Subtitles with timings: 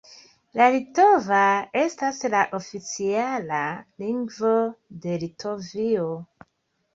[0.59, 1.41] La litova
[1.81, 3.61] estas la oficiala
[4.05, 4.55] lingvo
[5.05, 6.09] de Litovio.